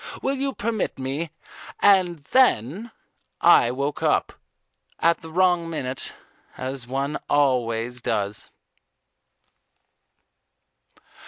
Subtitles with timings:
[0.23, 1.29] Will you permit me"
[1.79, 2.89] And then
[3.39, 4.33] I woke up
[4.97, 6.13] at the wrong minute,
[6.57, 8.49] as one always does.